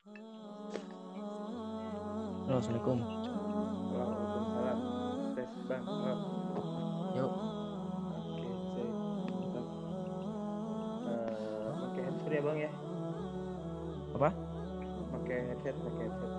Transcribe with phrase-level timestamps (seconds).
[0.00, 0.16] Halo,
[2.56, 2.98] Assalamualaikum.
[3.92, 4.78] Waalaikumsalam.
[5.36, 5.84] Tes bang.
[5.84, 6.16] Oh,
[7.12, 8.88] Yuk, Oke, saya
[9.28, 9.66] mantap.
[11.04, 12.70] Eh, pakai headset ya bang ya?
[14.16, 14.28] apa?
[15.12, 16.32] Pakai headset, pakai headset.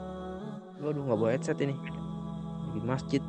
[0.82, 1.78] Waduh, nggak bawa headset ini.
[2.66, 3.22] Lagi di masjid.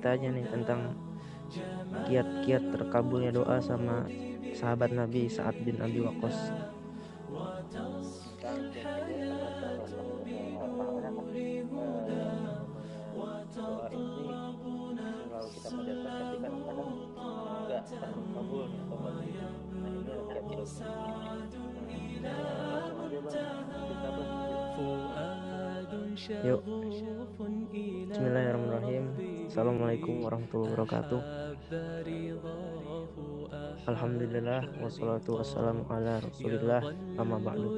[0.00, 0.80] Cerita-cerita aja nih tentang
[2.08, 4.08] kiat-kiat terkabulnya doa sama
[4.56, 6.56] sahabat Nabi Sa'ad bin Abi Waqqas.
[26.40, 26.62] Yuk.
[28.10, 29.29] Bismillahirrahmanirrahim.
[29.50, 31.20] Assalamualaikum warahmatullahi wabarakatuh.
[33.82, 37.74] Alhamdulillah wassalatu wassalamu ala rasulillah amma ba'du.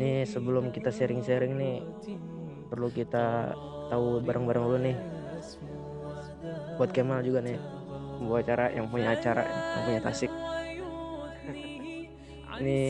[0.00, 1.84] Nih sebelum kita sharing-sharing nih
[2.72, 3.52] Perlu kita
[3.92, 4.96] tahu bareng-bareng dulu nih.
[6.80, 7.60] Buat Kemal juga nih
[8.24, 10.32] Membawa acara yang punya acara Yang punya tasik.
[12.64, 12.80] Ini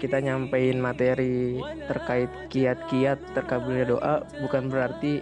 [0.00, 5.20] kita nyampein materi terkait kiat-kiat terkabulnya doa Bukan berarti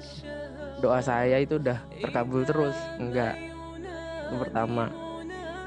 [0.83, 3.39] doa saya itu udah terkabul terus Enggak.
[4.29, 4.85] Yang pertama.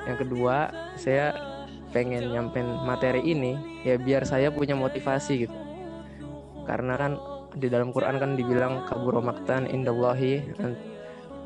[0.06, 0.56] Yang kedua
[1.00, 1.34] saya
[1.96, 3.56] pengen nyampein materi ini
[3.88, 5.58] ya biar saya punya motivasi gitu.
[6.68, 7.12] Karena kan
[7.56, 10.82] di dalam Quran kan dibilang kaburo maktan indallahi an-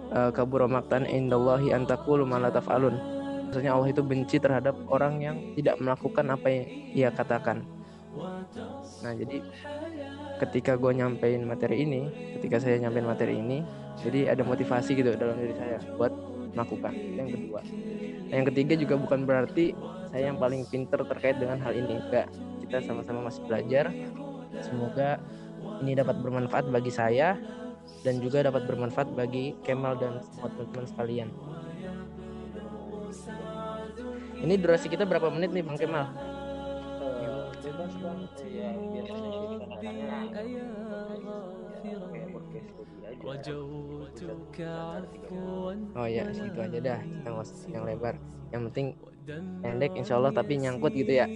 [0.09, 2.97] eh, kaburo maktan indallahi antakulu malatafalun
[3.49, 7.65] maksudnya Allah itu benci terhadap orang yang tidak melakukan apa yang ia katakan.
[9.01, 9.41] Nah jadi
[10.39, 12.01] ketika gue nyampein materi ini
[12.39, 13.59] ketika saya nyampein materi ini
[13.99, 16.11] jadi ada motivasi gitu dalam diri saya buat
[16.53, 16.93] melakukan.
[16.95, 17.61] Yang kedua.
[18.29, 19.73] Nah, yang ketiga juga bukan berarti
[20.09, 21.99] saya yang paling pinter terkait dengan hal ini.
[21.99, 22.27] Enggak.
[22.65, 23.91] Kita sama-sama masih belajar.
[24.61, 25.21] Semoga
[25.83, 27.37] ini dapat bermanfaat bagi saya
[28.03, 31.29] dan juga dapat bermanfaat bagi Kemal dan semua teman-teman sekalian.
[34.39, 36.28] Ini durasi kita berapa menit nih Bang Kemal?
[37.79, 38.19] Eh, bebas bang
[38.51, 40.59] ya biasanya kita ya aja.
[45.95, 46.99] Oh ya segitu aja dah.
[47.23, 47.35] Yang
[47.71, 48.19] yang lebar.
[48.51, 48.87] Yang penting
[49.63, 51.27] pendek insya Allah tapi nyangkut gitu ya.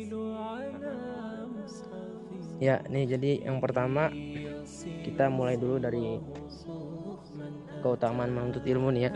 [2.60, 4.12] ya nih jadi yang pertama
[5.04, 6.20] kita mulai dulu dari
[7.80, 9.12] keutamaan menuntut ilmu nih ya.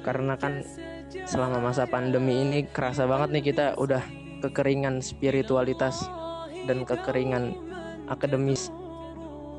[0.00, 0.64] Karena kan
[1.28, 4.00] selama masa pandemi ini kerasa banget nih kita udah
[4.40, 6.25] kekeringan spiritualitas
[6.66, 7.54] dan kekeringan
[8.10, 8.68] akademis.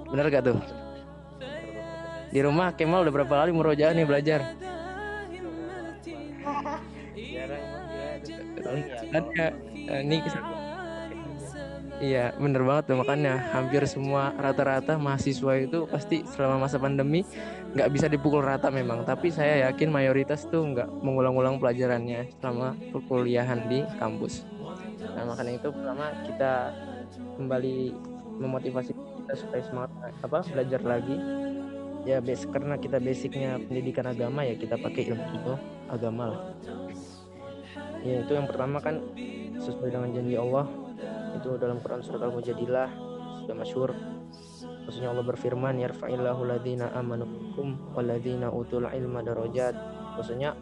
[0.07, 0.59] Bener gak tuh?
[2.27, 4.41] Di rumah Kemal udah berapa kali murojaah nih belajar?
[9.11, 9.23] Kan
[9.87, 10.03] eh,
[11.97, 17.25] Iya bener banget tuh makanya hampir semua rata-rata mahasiswa itu pasti selama masa pandemi
[17.73, 19.01] nggak bisa dipukul rata memang.
[19.01, 24.45] Tapi saya yakin mayoritas tuh nggak mengulang-ulang pelajarannya selama perkuliahan di kampus.
[25.17, 26.53] Nah makanya itu pertama kita
[27.15, 27.95] kembali
[28.37, 29.91] memotivasi kita supaya semangat
[30.23, 31.17] apa belajar lagi.
[32.07, 35.55] Ya base karena kita basicnya pendidikan agama ya kita pakai ilmu ilmu
[35.91, 36.41] agama lah.
[38.07, 39.03] Ya itu yang pertama kan
[39.59, 40.71] sesuai dengan janji Allah
[41.35, 42.89] itu dalam Quran surat Al-Mujadilah
[43.43, 43.91] sudah masyhur.
[44.87, 49.75] Maksudnya Allah berfirman yarfa'illahu ladzina amanu minkum walladzina utul ilma darajat.
[50.15, 50.55] Maksudnya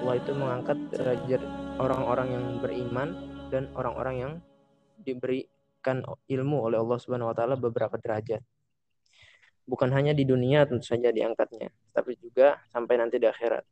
[0.00, 1.42] Allah itu mengangkat derajat
[1.76, 3.08] orang-orang yang beriman
[3.52, 4.32] dan orang-orang yang
[5.80, 8.44] diberikan ilmu oleh Allah Subhanahu wa taala beberapa derajat.
[9.64, 13.64] Bukan hanya di dunia tentu saja diangkatnya tapi juga sampai nanti di akhirat.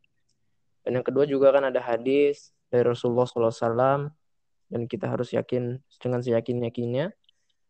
[0.88, 4.08] Dan yang kedua juga kan ada hadis dari Rasulullah SAW
[4.72, 7.12] dan kita harus yakin dengan seyakin-yakinnya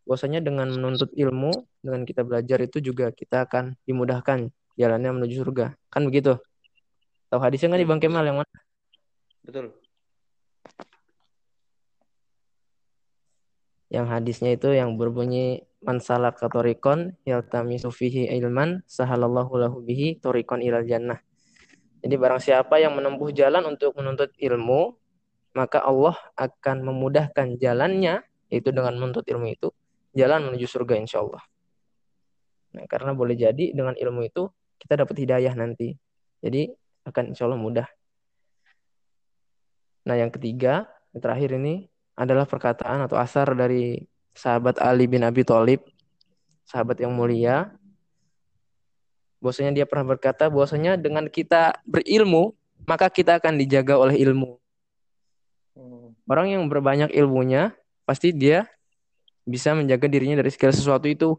[0.06, 1.50] bahwasanya dengan menuntut ilmu
[1.82, 5.74] dengan kita belajar itu juga kita akan dimudahkan jalannya menuju surga.
[5.90, 6.38] Kan begitu?
[7.28, 8.56] Tahu hadisnya nggak nih bang Kemal yang mana?
[9.42, 9.74] Betul
[13.88, 16.02] yang hadisnya itu yang berbunyi man
[16.34, 21.22] katorikon yaltamisu fihi ilman sahalallahu lahu bihi torikon ilal jannah
[22.02, 24.94] jadi barang siapa yang menempuh jalan untuk menuntut ilmu
[25.56, 29.68] maka Allah akan memudahkan jalannya yaitu dengan menuntut ilmu itu
[30.16, 31.42] jalan menuju surga insya Allah.
[32.74, 34.48] Nah, karena boleh jadi dengan ilmu itu
[34.78, 35.96] kita dapat hidayah nanti.
[36.38, 36.70] Jadi
[37.06, 37.88] akan insya Allah mudah.
[40.06, 44.02] Nah, yang ketiga, yang terakhir ini adalah perkataan atau asar dari
[44.34, 45.86] sahabat Ali bin Abi Thalib,
[46.66, 47.70] sahabat yang mulia.
[49.38, 52.58] Bahwasanya dia pernah berkata bahwasanya dengan kita berilmu,
[52.90, 54.58] maka kita akan dijaga oleh ilmu.
[55.78, 56.18] Hmm.
[56.26, 57.70] Orang yang berbanyak ilmunya,
[58.02, 58.66] pasti dia
[59.46, 61.38] bisa menjaga dirinya dari segala sesuatu itu.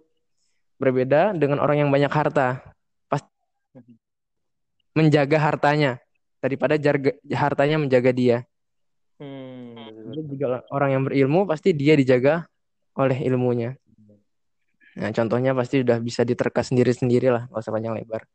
[0.80, 2.64] Berbeda dengan orang yang banyak harta.
[3.12, 3.28] Pasti
[3.76, 4.00] hmm.
[4.96, 6.00] menjaga hartanya
[6.40, 8.49] daripada jarga, hartanya menjaga dia.
[10.14, 12.50] Juga orang yang berilmu pasti dia dijaga
[12.98, 13.78] oleh ilmunya.
[15.00, 18.28] Nah, contohnya pasti sudah bisa diterka sendiri-sendiri lah, nggak usah panjang lebar.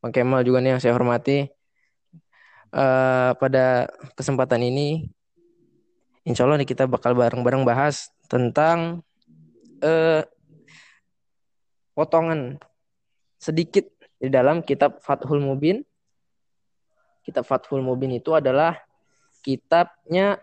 [0.00, 1.50] Bang Kemal juga nih yang saya hormati.
[2.70, 5.10] Uh, pada kesempatan ini,
[6.22, 9.02] insya Allah nih kita bakal bareng-bareng bahas tentang
[9.82, 10.22] uh,
[11.98, 12.62] potongan
[13.42, 13.90] sedikit
[14.22, 15.82] di dalam kitab Fathul Mubin
[17.24, 18.76] kitab Fathul Mubin itu adalah
[19.40, 20.40] kitabnya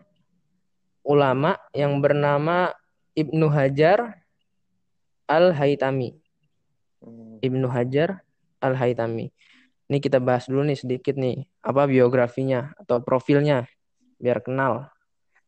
[1.07, 2.75] ulama yang bernama
[3.17, 4.21] Ibnu Hajar
[5.25, 6.17] Al-Haytami.
[7.01, 7.39] Hmm.
[7.39, 8.21] Ibnu Hajar
[8.59, 9.31] Al-Haytami.
[9.87, 13.63] Ini kita bahas dulu nih sedikit nih, apa biografinya atau profilnya
[14.19, 14.91] biar kenal.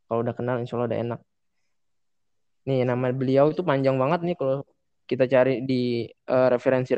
[0.07, 1.19] Kalau udah kenal insya Allah udah enak.
[2.65, 4.63] Nih nama beliau itu panjang banget nih kalau
[5.09, 6.95] kita cari di uh, referensi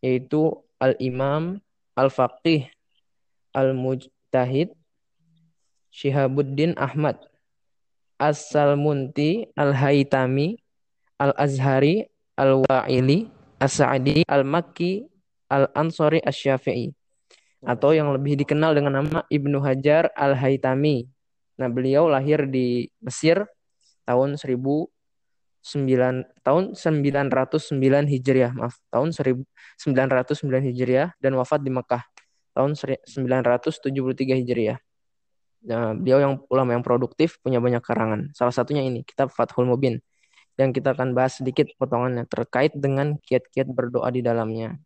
[0.00, 1.58] yaitu Al-Imam
[1.96, 2.68] Al-Faqih
[3.54, 4.74] Al-Mujtahid
[5.94, 7.22] Syihabuddin Ahmad
[8.18, 10.58] As-Salmunti Al-Haytami
[11.22, 12.02] Al-Azhari
[12.34, 13.30] Al-Wa'ili
[13.62, 15.06] As-Sa'di Al-Makki
[15.54, 16.90] Al-Ansori Asy-Syafi'i
[17.62, 21.06] atau yang lebih dikenal dengan nama Ibnu Hajar Al-Haytami.
[21.62, 23.46] Nah, beliau lahir di Mesir
[24.02, 24.90] tahun 1009
[26.42, 30.42] tahun 909 Hijriah, maaf, tahun 1909
[30.74, 32.02] Hijriah dan wafat di Mekah
[32.52, 34.82] tahun 973 Hijriah.
[35.64, 38.28] Nah, beliau yang ulama yang produktif punya banyak karangan.
[38.36, 39.96] Salah satunya ini kitab Fathul Mubin
[40.60, 44.76] yang kita akan bahas sedikit potongannya terkait dengan kiat-kiat berdoa di dalamnya.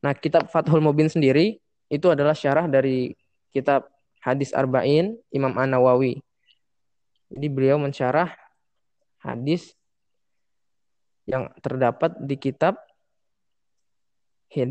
[0.00, 1.60] Nah, kitab Fathul Mubin sendiri
[1.92, 3.12] itu adalah syarah dari
[3.52, 3.86] kitab
[4.24, 6.24] Hadis Arba'in Imam An-Nawawi.
[7.30, 8.32] Jadi beliau mensyarah
[9.22, 9.74] hadis
[11.26, 12.78] yang terdapat di kitab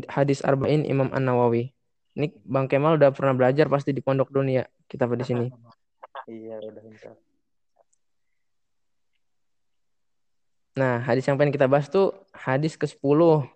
[0.08, 1.75] Hadis Arba'in Imam An-Nawawi.
[2.16, 5.52] Ini Bang Kemal udah pernah belajar pasti di pondok dunia kita pada sini.
[6.26, 7.14] Iya, udah bisa.
[10.74, 13.46] Nah, hadis yang pengen kita bahas tuh hadis ke-10.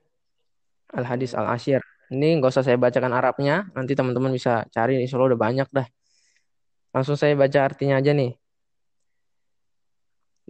[0.95, 1.83] Al-Hadis Al-Asyir.
[2.15, 5.87] Ini nggak usah saya bacakan Arabnya, nanti teman-teman bisa cari, insya Allah udah banyak dah.
[6.91, 8.35] Langsung saya baca artinya aja nih.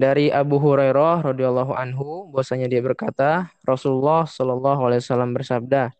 [0.01, 5.93] Dari Abu Hurairah radhiyallahu anhu, bahwasanya dia berkata, Rasulullah shallallahu alaihi wasallam bersabda,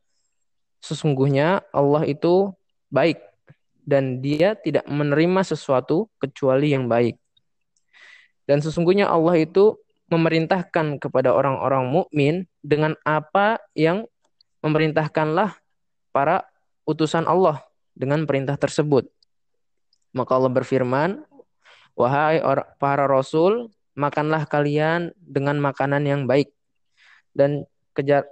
[0.81, 2.53] sesungguhnya Allah itu
[2.89, 3.21] baik
[3.85, 7.17] dan dia tidak menerima sesuatu kecuali yang baik.
[8.45, 9.79] Dan sesungguhnya Allah itu
[10.11, 14.11] memerintahkan kepada orang-orang mukmin dengan apa yang
[14.61, 15.55] memerintahkanlah
[16.11, 16.45] para
[16.83, 17.63] utusan Allah
[17.95, 19.07] dengan perintah tersebut.
[20.11, 21.23] Maka Allah berfirman,
[21.95, 22.43] "Wahai
[22.83, 26.51] para rasul, makanlah kalian dengan makanan yang baik
[27.37, 27.67] dan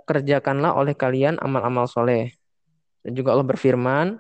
[0.04, 2.34] kerjakanlah oleh kalian amal-amal soleh.
[3.02, 4.18] Dan juga Allah berfirman,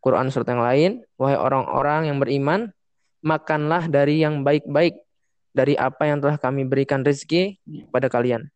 [0.00, 2.72] Quran surat yang lain, wahai orang-orang yang beriman,
[3.24, 5.00] makanlah dari yang baik-baik
[5.54, 7.56] dari apa yang telah kami berikan rezeki
[7.88, 8.50] pada kalian.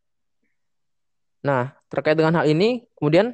[1.47, 3.33] Nah, terkait dengan hal ini, kemudian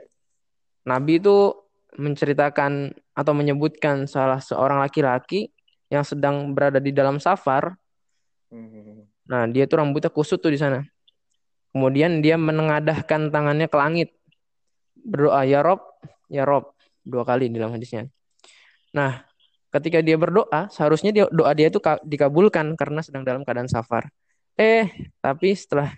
[0.84, 1.56] Nabi itu
[1.96, 5.48] menceritakan atau menyebutkan salah seorang laki-laki
[5.88, 7.72] yang sedang berada di dalam safar.
[9.24, 10.84] Nah, dia tuh rambutnya kusut tuh di sana.
[11.74, 14.08] Kemudian dia menengadahkan tangannya ke langit.
[14.94, 15.82] Berdoa, Ya Rob,
[16.30, 16.72] ya Rob
[17.04, 18.08] dua kali dalam hadisnya.
[18.94, 19.26] Nah,
[19.74, 24.08] ketika dia berdoa, seharusnya dia, doa dia itu dikabulkan karena sedang dalam keadaan safar.
[24.54, 24.86] Eh,
[25.18, 25.92] tapi setelah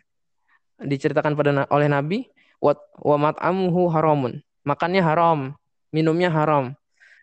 [0.80, 2.18] diceritakan pada oleh Nabi,
[2.58, 4.40] wat wa mat'amuhu haramun.
[4.66, 5.54] Makannya haram,
[5.94, 6.74] minumnya haram,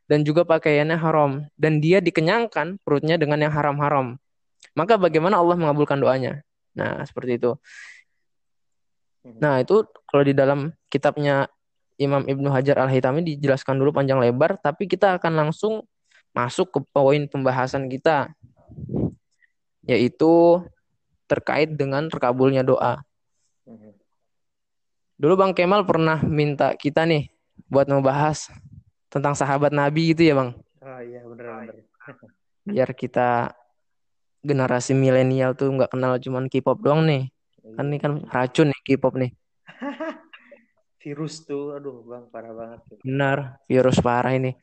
[0.07, 4.15] dan juga pakaiannya haram dan dia dikenyangkan perutnya dengan yang haram-haram.
[4.77, 6.41] Maka bagaimana Allah mengabulkan doanya?
[6.77, 7.51] Nah, seperti itu.
[9.23, 11.47] Nah, itu kalau di dalam kitabnya
[11.95, 15.87] Imam Ibnu Hajar Al-Haytami dijelaskan dulu panjang lebar, tapi kita akan langsung
[16.35, 18.33] masuk ke poin pembahasan kita,
[19.87, 20.59] yaitu
[21.29, 22.99] terkait dengan terkabulnya doa.
[25.15, 27.31] Dulu Bang Kemal pernah minta kita nih
[27.71, 28.51] buat membahas
[29.07, 30.57] tentang sahabat Nabi gitu ya, Bang.
[30.83, 31.87] Oh iya, bener-bener.
[32.67, 33.55] Biar kita
[34.43, 37.32] generasi milenial tuh nggak kenal cuman K-pop doang nih.
[37.73, 39.31] Kan ini kan racun nih K-pop nih.
[41.03, 42.79] Virus tuh, aduh bang, parah banget.
[43.03, 44.55] Benar, virus parah ini.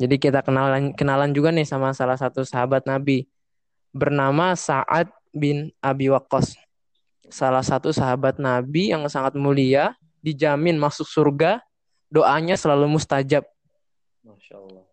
[0.00, 3.28] Jadi kita kenalan kenalan juga nih sama salah satu sahabat Nabi
[3.92, 6.56] bernama Sa'ad bin Abi Waqqas.
[7.28, 9.92] Salah satu sahabat Nabi yang sangat mulia,
[10.24, 11.60] dijamin masuk surga,
[12.08, 13.44] doanya selalu mustajab.
[14.24, 14.84] Masya Allah.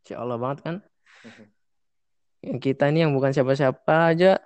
[0.00, 0.76] Masya Allah banget kan?
[2.48, 4.38] Yang kita ini yang bukan siapa-siapa aja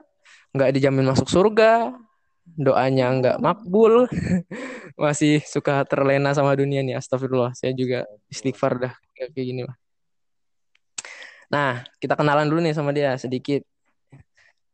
[0.52, 1.96] nggak dijamin masuk surga,
[2.44, 4.06] doanya nggak makbul,
[5.02, 7.00] masih suka terlena sama dunia nih.
[7.00, 9.76] Astagfirullah, saya juga istighfar dah kayak gini lah.
[11.52, 13.60] Nah, kita kenalan dulu nih sama dia sedikit.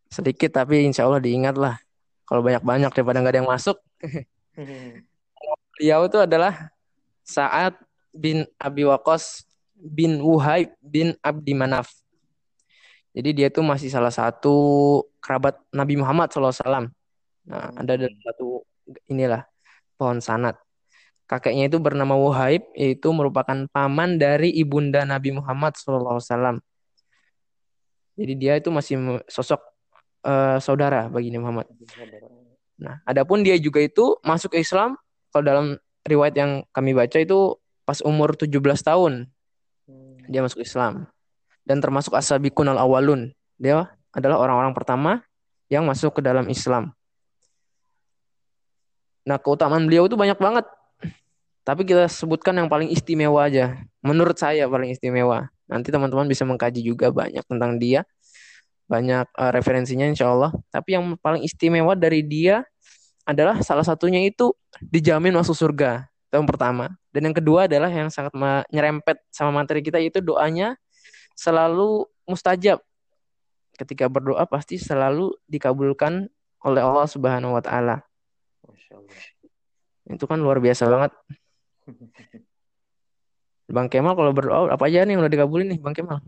[0.06, 1.74] Sedikit tapi insya Allah diingat lah.
[2.22, 3.76] Kalau banyak-banyak daripada nggak ada yang masuk.
[5.74, 6.70] Beliau itu adalah
[7.26, 7.74] Sa'ad
[8.14, 11.90] bin Abi Waqqas bin Wuhaib bin Abdi Manaf.
[13.18, 14.54] Jadi dia itu masih salah satu
[15.18, 16.54] kerabat Nabi Muhammad SAW.
[17.50, 18.62] Nah, ada dalam satu
[19.10, 19.42] inilah
[19.98, 20.54] pohon sanat.
[21.26, 26.62] Kakeknya itu bernama Wuhaib, yaitu merupakan paman dari ibunda Nabi Muhammad SAW.
[28.14, 29.66] Jadi dia itu masih sosok
[30.22, 31.66] uh, saudara bagi Nabi Muhammad.
[32.78, 34.94] Nah, adapun dia juga itu masuk ke Islam
[35.34, 35.66] kalau dalam
[36.06, 39.26] riwayat yang kami baca itu pas umur 17 tahun
[40.28, 41.08] dia masuk Islam
[41.68, 43.28] dan termasuk ashabikun al awalun.
[43.60, 45.20] Dia adalah orang-orang pertama
[45.68, 46.96] yang masuk ke dalam Islam.
[49.28, 50.64] Nah, keutamaan beliau itu banyak banget.
[51.60, 53.76] Tapi kita sebutkan yang paling istimewa aja.
[54.00, 55.52] Menurut saya paling istimewa.
[55.68, 58.08] Nanti teman-teman bisa mengkaji juga banyak tentang dia.
[58.88, 60.56] Banyak uh, referensinya insya Allah.
[60.72, 62.64] Tapi yang paling istimewa dari dia
[63.28, 66.08] adalah salah satunya itu dijamin masuk surga.
[66.32, 66.96] Itu yang pertama.
[67.12, 70.72] Dan yang kedua adalah yang sangat menyerempet sama materi kita yaitu doanya
[71.38, 72.82] selalu mustajab.
[73.78, 76.26] Ketika berdoa pasti selalu dikabulkan
[76.66, 78.02] oleh Allah Subhanahu wa taala.
[80.10, 81.14] Itu kan luar biasa banget.
[83.68, 86.18] Bang Kemal kalau berdoa apa aja nih yang udah dikabulin nih Bang Kemal?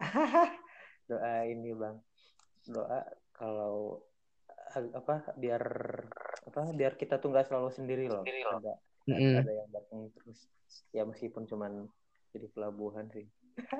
[1.10, 2.02] doa ini Bang.
[2.66, 4.02] Doa kalau
[4.74, 5.62] apa biar
[6.48, 8.24] apa biar kita tuh nggak selalu sendiri loh.
[8.26, 8.74] Ada
[9.06, 9.36] mm.
[9.38, 10.48] ada yang datang terus.
[10.90, 11.86] Ya meskipun cuman
[12.32, 13.28] jadi pelabuhan sih.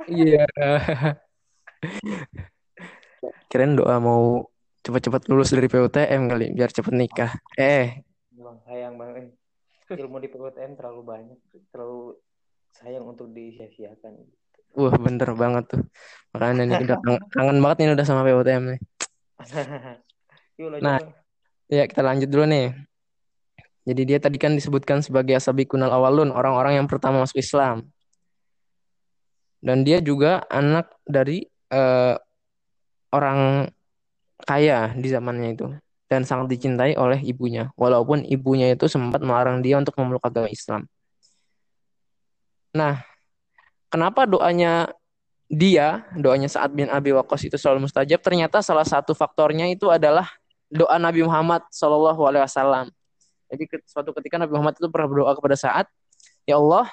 [0.08, 0.44] Iya.
[3.50, 4.48] Keren doa mau
[4.82, 7.32] cepat-cepat lulus dari PUTM kali biar cepet nikah.
[7.58, 8.02] Eh.
[8.38, 9.34] Bang sayang banget
[9.88, 11.38] ilmu di PUTM terlalu banyak,
[11.72, 12.20] terlalu
[12.76, 14.20] sayang untuk disia-siakan.
[14.76, 15.82] Wah bener banget tuh.
[16.36, 16.98] Makanya nih udah
[17.32, 18.80] kangen, banget nih udah sama PUTM nih.
[20.84, 21.00] nah,
[21.72, 22.76] ya kita lanjut dulu nih.
[23.88, 27.88] Jadi dia tadi kan disebutkan sebagai kunal awalun, orang-orang yang pertama masuk Islam.
[29.58, 31.42] Dan dia juga anak dari
[31.74, 32.14] uh,
[33.10, 33.66] orang
[34.46, 35.66] kaya di zamannya itu
[36.08, 40.88] dan sangat dicintai oleh ibunya, walaupun ibunya itu sempat melarang dia untuk memeluk agama Islam.
[42.72, 43.04] Nah,
[43.92, 44.88] kenapa doanya
[45.52, 48.24] dia, doanya saat bin Abi Waqqas itu selalu mustajab?
[48.24, 50.32] Ternyata salah satu faktornya itu adalah
[50.72, 52.86] doa Nabi Muhammad Shallallahu Alaihi Wasallam.
[53.52, 55.88] Jadi suatu ketika Nabi Muhammad itu pernah berdoa kepada saat,
[56.48, 56.88] ya Allah,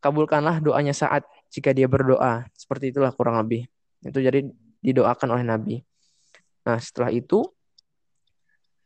[0.00, 2.48] kabulkanlah doanya saat jika dia berdoa.
[2.56, 3.68] Seperti itulah kurang lebih.
[4.00, 4.42] Itu jadi
[4.80, 5.76] didoakan oleh Nabi.
[6.64, 7.44] Nah setelah itu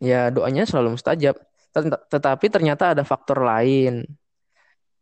[0.02, 1.38] ya doanya selalu mustajab.
[2.10, 4.02] Tetapi ternyata ada faktor lain.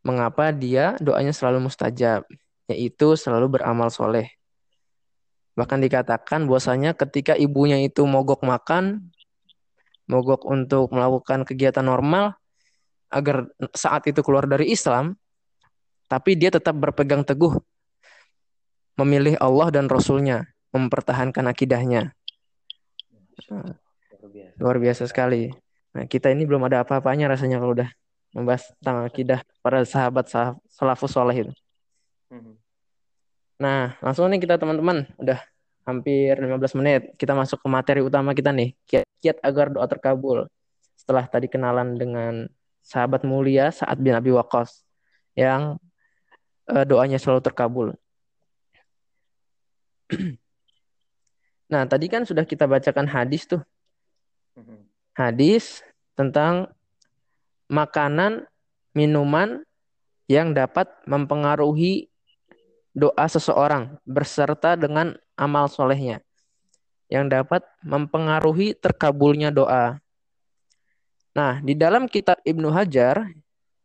[0.04, 2.28] Mengapa dia doanya selalu mustajab?
[2.68, 4.28] Yaitu selalu beramal soleh.
[5.54, 9.14] Bahkan dikatakan bahwasanya ketika ibunya itu mogok makan,
[10.10, 12.34] mogok untuk melakukan kegiatan normal,
[13.06, 15.14] agar saat itu keluar dari Islam,
[16.14, 17.58] tapi dia tetap berpegang teguh
[18.94, 22.14] memilih Allah dan Rasulnya, mempertahankan akidahnya.
[23.50, 23.74] Nah,
[24.22, 24.54] biasa.
[24.62, 25.50] Luar biasa sekali.
[25.90, 27.90] Nah, kita ini belum ada apa-apanya rasanya kalau udah
[28.30, 30.30] membahas tentang akidah para sahabat
[30.70, 31.52] salafus soleh itu.
[32.30, 32.54] Hmm.
[33.58, 35.42] Nah, langsung nih kita teman-teman, udah
[35.82, 37.02] hampir 15 menit.
[37.18, 40.46] Kita masuk ke materi utama kita nih, kiat-kiat agar doa terkabul.
[40.94, 42.46] Setelah tadi kenalan dengan
[42.86, 44.86] sahabat mulia saat bin Abi Waqqas
[45.34, 45.82] yang
[46.70, 47.88] uh, doanya selalu terkabul.
[51.72, 53.64] nah, tadi kan sudah kita bacakan hadis tuh
[55.14, 55.80] hadis
[56.18, 56.70] tentang
[57.70, 58.46] makanan,
[58.94, 59.62] minuman
[60.30, 62.10] yang dapat mempengaruhi
[62.94, 66.22] doa seseorang berserta dengan amal solehnya
[67.10, 69.98] yang dapat mempengaruhi terkabulnya doa.
[71.34, 73.26] Nah, di dalam kitab Ibnu Hajar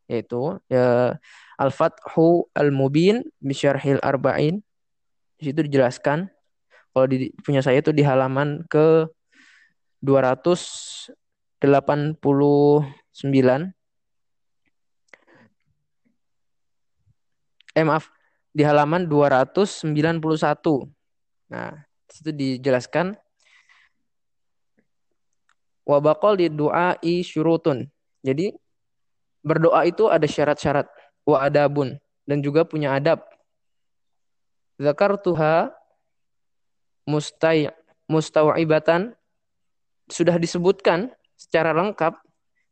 [0.09, 1.13] yaitu ya,
[1.61, 4.65] Al-Fathu Al-Mubin Bisyarhil Arba'in.
[5.37, 6.27] Di situ dijelaskan
[6.91, 9.05] kalau di punya saya itu di halaman ke
[10.01, 11.13] 289
[17.77, 18.09] eh maaf
[18.49, 19.93] di halaman 291
[21.53, 23.13] nah itu dijelaskan
[25.89, 27.89] wabakol di doa i syurutun.
[28.21, 28.53] Jadi
[29.49, 30.85] berdoa itu ada syarat-syarat.
[31.25, 31.97] Wa adabun.
[32.29, 33.25] Dan juga punya adab.
[34.77, 35.73] Zakar tuha
[37.09, 37.73] mustai
[38.05, 39.17] mustawibatan
[40.05, 42.13] sudah disebutkan secara lengkap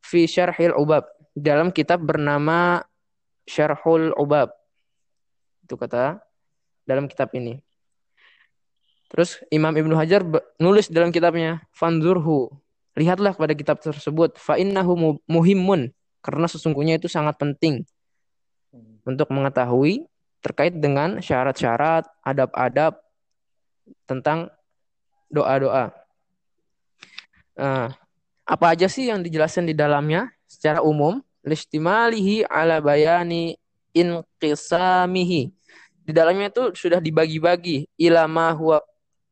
[0.06, 1.10] fi syarhil ubab.
[1.34, 2.86] Dalam kitab bernama
[3.48, 4.52] Syarhul Ubab.
[5.64, 6.20] Itu kata
[6.84, 7.64] dalam kitab ini.
[9.08, 10.28] Terus Imam Ibnu Hajar
[10.60, 12.52] nulis dalam kitabnya Fanzurhu.
[13.00, 14.36] Lihatlah kepada kitab tersebut.
[14.36, 15.96] Fa innahu muhimmun
[16.28, 17.88] karena sesungguhnya itu sangat penting
[19.08, 20.04] untuk mengetahui
[20.44, 23.00] terkait dengan syarat-syarat, adab-adab
[24.04, 24.52] tentang
[25.32, 25.96] doa-doa.
[27.56, 27.88] Uh,
[28.44, 31.24] apa aja sih yang dijelaskan di dalamnya secara umum?
[31.48, 33.56] Listimalihi ala bayani
[33.96, 35.56] inqisamihi.
[36.04, 38.84] Di dalamnya itu sudah dibagi-bagi ilama huwa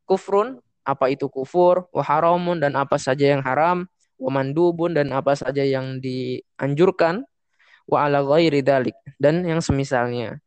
[0.08, 3.84] kufrun, apa itu kufur, wa haramun dan apa saja yang haram,
[4.15, 7.24] wa mandubun dan apa saja yang dianjurkan,
[7.86, 10.39] wa ala ghairi dalik dan yang semisalnya.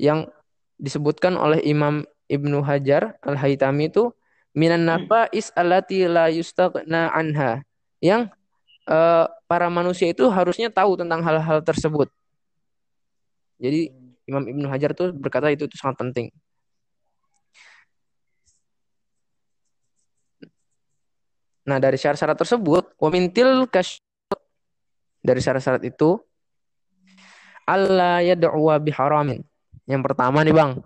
[0.00, 0.32] Yang
[0.80, 4.14] disebutkan oleh Imam Ibnu Hajar Al-Haytami itu
[4.56, 7.62] minan nafais allati la yustaghna anha
[8.00, 8.32] yang
[8.88, 12.08] uh, para manusia itu harusnya tahu tentang hal-hal tersebut.
[13.60, 13.92] Jadi
[14.24, 16.26] Imam Ibnu Hajar tuh berkata itu, itu sangat penting.
[21.68, 24.00] Nah, dari syarat-syarat tersebut, wamintil kash
[25.20, 26.16] dari syarat-syarat itu
[27.68, 29.44] Allah yad'u biharamin.
[29.84, 30.80] Yang pertama nih, Bang,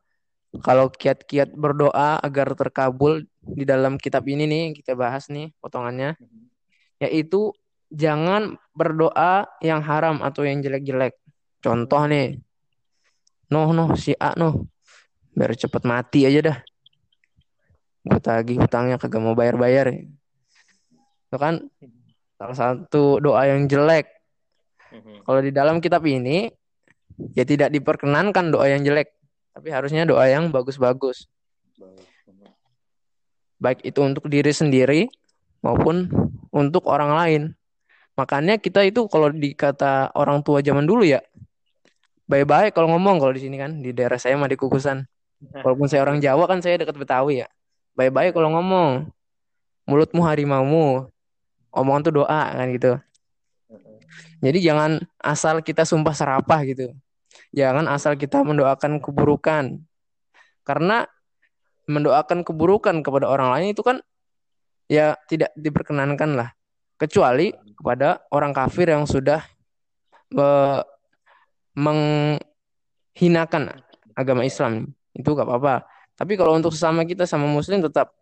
[0.63, 6.17] kalau kiat-kiat berdoa agar terkabul di dalam kitab ini nih kita bahas nih potongannya
[7.03, 7.53] yaitu
[7.91, 11.19] jangan berdoa yang haram atau yang jelek-jelek.
[11.59, 12.39] Contoh nih.
[13.51, 14.71] Noh noh si A noh.
[15.35, 16.59] Biar cepet mati aja dah.
[18.05, 19.91] Gue tagih hutangnya kagak mau bayar-bayar.
[21.35, 21.67] Itu kan
[22.39, 24.07] salah satu doa yang jelek.
[25.27, 26.47] Kalau di dalam kitab ini
[27.35, 29.11] ya tidak diperkenankan doa yang jelek.
[29.51, 31.27] Tapi harusnya doa yang bagus-bagus.
[33.59, 35.11] Baik itu untuk diri sendiri
[35.59, 36.07] maupun
[36.55, 37.43] untuk orang lain.
[38.15, 41.19] Makanya kita itu kalau dikata orang tua zaman dulu ya,
[42.31, 45.03] baik-baik kalau ngomong kalau di sini kan di daerah saya mah di Kukusan.
[45.51, 47.49] Walaupun saya orang Jawa kan saya dekat Betawi ya.
[47.99, 49.11] Baik-baik kalau ngomong.
[49.91, 51.11] Mulutmu harimaumu.
[51.75, 52.93] Omongan tuh doa kan gitu.
[54.39, 56.95] Jadi jangan asal kita sumpah serapah gitu.
[57.51, 59.83] Jangan asal kita mendoakan keburukan.
[60.63, 61.03] Karena
[61.91, 64.01] mendoakan keburukan kepada orang lain itu kan
[64.87, 66.55] ya tidak diperkenankan lah.
[66.95, 69.43] Kecuali kepada orang kafir yang sudah
[70.31, 70.81] me
[71.75, 73.83] menghinakan
[74.15, 74.95] agama Islam.
[75.11, 75.91] Itu gak apa-apa.
[76.15, 78.15] Tapi kalau untuk sesama kita sama muslim tetap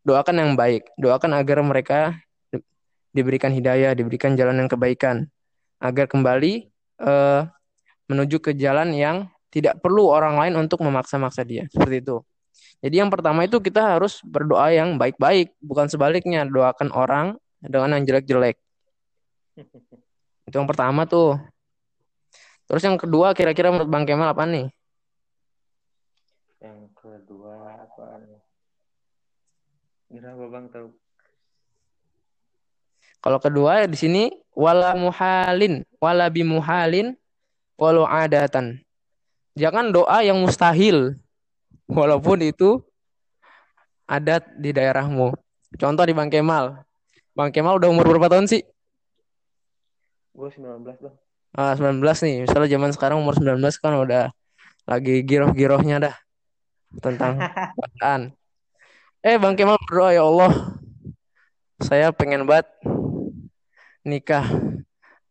[0.00, 0.88] doakan yang baik.
[0.96, 2.16] Doakan agar mereka
[3.10, 5.26] diberikan hidayah, diberikan jalan yang kebaikan.
[5.80, 6.68] Agar kembali
[7.00, 7.48] uh,
[8.10, 11.66] menuju ke jalan yang tidak perlu orang lain untuk memaksa-maksa dia.
[11.70, 12.22] Seperti itu.
[12.80, 17.26] Jadi yang pertama itu kita harus berdoa yang baik-baik, bukan sebaliknya doakan orang
[17.60, 18.56] dengan yang jelek-jelek.
[20.48, 21.36] Itu yang pertama tuh.
[22.64, 24.66] Terus yang kedua kira-kira menurut Bang Kemal apa nih?
[26.62, 28.40] Yang kedua apa nih?
[30.10, 30.99] Kira Bang tahu?
[33.20, 34.22] Kalau kedua di sini
[34.56, 37.12] wala muhalin, wala bimuhalin
[37.76, 38.80] walau adatan.
[39.56, 41.20] Jangan doa yang mustahil
[41.84, 42.80] walaupun itu
[44.08, 45.36] adat di daerahmu.
[45.76, 46.80] Contoh di Bang Kemal.
[47.36, 48.64] Bang Kemal udah umur berapa tahun sih?
[50.34, 51.16] Gue 19, Bang.
[51.54, 52.46] Ah, 19 nih.
[52.46, 54.32] Misalnya zaman sekarang umur 19 kan udah
[54.88, 56.14] lagi giroh-girohnya dah
[56.98, 57.38] tentang
[57.80, 58.34] bacaan.
[59.20, 60.80] Eh, Bang Kemal berdoa ya Allah.
[61.80, 62.68] Saya pengen banget
[64.04, 64.46] nikah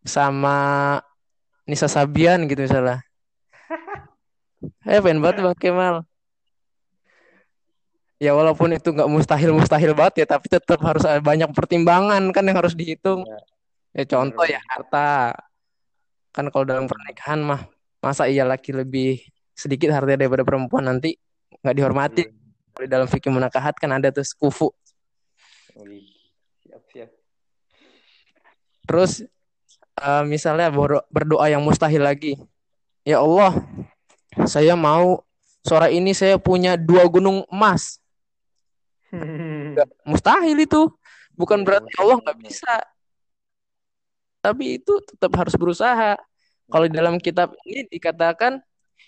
[0.05, 0.57] sama
[1.69, 3.01] Nisa Sabian gitu misalnya.
[4.83, 5.95] Eh pengen banget Bang Kemal.
[8.19, 12.59] Ya walaupun itu nggak mustahil-mustahil banget ya, tapi tetap harus ada banyak pertimbangan kan yang
[12.59, 13.23] harus dihitung.
[13.23, 13.39] Ya,
[13.95, 15.39] ya contoh ya harta.
[16.35, 17.63] Kan kalau dalam pernikahan mah
[18.03, 19.23] masa iya laki lebih
[19.55, 21.15] sedikit harta daripada perempuan nanti
[21.63, 22.23] nggak dihormati.
[22.75, 24.67] Kalau di dalam fikih munakahat kan ada tuh kufu.
[26.67, 27.18] Siap, siap.
[28.89, 29.21] Terus
[30.01, 30.73] uh, misalnya
[31.13, 32.33] berdoa yang mustahil lagi.
[33.05, 33.53] Ya Allah,
[34.49, 35.21] saya mau
[35.61, 38.01] sore ini saya punya dua gunung emas.
[39.77, 40.89] Gak, mustahil itu.
[41.37, 42.73] Bukan berarti Allah nggak bisa.
[44.41, 46.17] Tapi itu tetap harus berusaha.
[46.69, 48.61] Kalau di dalam kitab ini dikatakan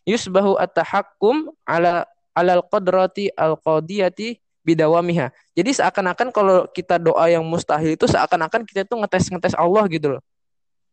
[0.06, 5.34] yusbahu at-tahakkum ala alal qadrati al-qadiyati bidawamiha.
[5.58, 10.22] Jadi seakan-akan kalau kita doa yang mustahil itu seakan-akan kita tuh ngetes-ngetes Allah gitu loh.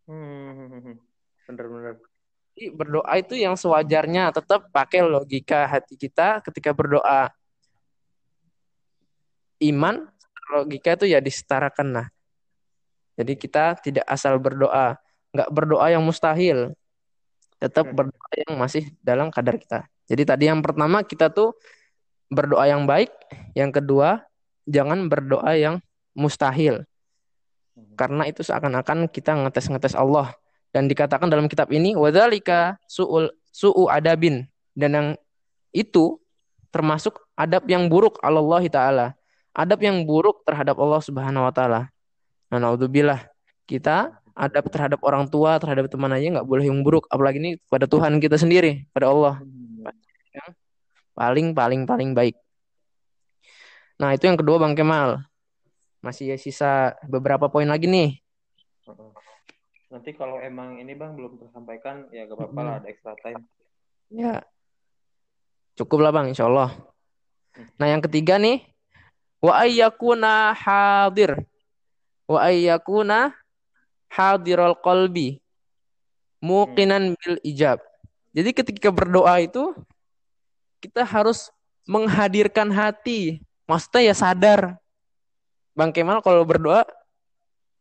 [0.08, 0.96] Hmm,
[1.46, 2.00] bener-bener.
[2.56, 7.30] Jadi berdoa itu yang sewajarnya tetap pakai logika hati kita ketika berdoa.
[9.62, 10.08] Iman
[10.50, 12.06] logika itu ya disetarakan lah.
[13.18, 14.94] Jadi kita tidak asal berdoa,
[15.34, 16.70] nggak berdoa yang mustahil,
[17.58, 17.96] tetap hmm.
[17.98, 19.90] berdoa yang masih dalam kadar kita.
[20.06, 21.52] Jadi tadi yang pertama kita tuh
[22.28, 23.10] berdoa yang baik,
[23.56, 24.24] yang kedua
[24.68, 25.80] jangan berdoa yang
[26.12, 26.84] mustahil.
[27.74, 27.94] Hmm.
[27.96, 30.32] Karena itu seakan-akan kita ngetes-ngetes Allah.
[30.68, 34.44] Dan dikatakan dalam kitab ini wadzalika suul su'u adabin.
[34.76, 35.08] Dan yang
[35.72, 36.20] itu
[36.68, 39.06] termasuk adab yang buruk Allah taala.
[39.56, 41.88] Adab yang buruk terhadap Allah Subhanahu wa taala.
[42.52, 43.24] Nah naudzubillah.
[43.64, 47.08] Kita adab terhadap orang tua terhadap teman aja nggak boleh yang buruk.
[47.08, 49.40] Apalagi ini pada Tuhan kita sendiri pada Allah.
[50.30, 50.48] Yang
[51.18, 52.38] paling paling paling baik
[53.98, 55.26] nah itu yang kedua Bang Kemal
[55.98, 58.22] masih sisa beberapa poin lagi nih
[59.88, 63.40] Nanti kalau emang ini bang belum tersampaikan ya gak apa-apa lah ada extra time.
[64.12, 64.44] Ya.
[65.80, 66.76] Cukup lah bang, insya Allah.
[67.56, 67.68] Hmm.
[67.80, 68.68] Nah yang ketiga nih,
[69.40, 71.40] wa ayyakuna hadir,
[72.28, 73.32] wa ayyakuna
[74.12, 75.40] hadirul qalbi,
[76.44, 77.80] muqinan bil ijab.
[78.36, 79.72] Jadi ketika berdoa itu
[80.78, 81.50] kita harus
[81.88, 83.42] menghadirkan hati.
[83.68, 84.60] Maksudnya ya sadar.
[85.76, 86.82] Bang Kemal kalau berdoa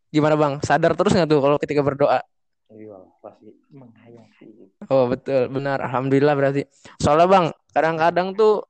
[0.07, 0.53] Gimana bang?
[0.63, 2.23] Sadar terus nggak tuh kalau ketika berdoa?
[2.71, 4.47] Iya, pasti menghayati.
[4.87, 5.83] Oh betul, benar.
[5.83, 6.63] Alhamdulillah berarti.
[6.99, 8.63] Soalnya bang, kadang-kadang tuh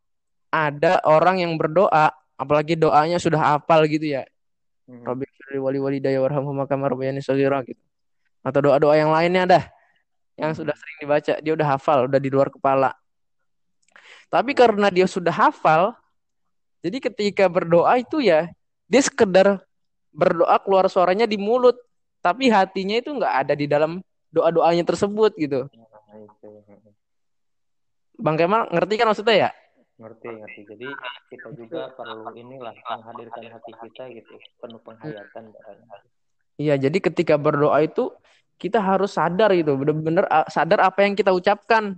[0.49, 4.25] ada orang yang berdoa, apalagi doanya sudah hafal gitu ya.
[4.89, 5.05] Hmm.
[5.05, 5.25] Rabbi
[5.57, 7.79] wali wali daya warhamhum kama rabbayani shaghira gitu.
[8.41, 9.63] Atau doa-doa yang lainnya dah
[10.37, 12.93] yang sudah sering dibaca, dia udah hafal, udah di luar kepala.
[14.27, 15.95] Tapi karena dia sudah hafal,
[16.83, 18.51] jadi ketika berdoa itu ya
[18.87, 19.63] dia sekedar
[20.11, 21.75] berdoa keluar suaranya di mulut
[22.19, 25.71] tapi hatinya itu nggak ada di dalam doa doanya tersebut gitu.
[28.17, 29.49] Bang Kemal ngerti kan maksudnya ya?
[30.01, 30.61] Ngerti ngerti.
[30.65, 30.87] Jadi
[31.31, 35.43] kita juga perlu inilah menghadirkan hati kita gitu penuh penghayatan
[36.57, 38.11] iya jadi ketika berdoa itu
[38.57, 41.93] kita harus sadar gitu benar-benar sadar apa yang kita ucapkan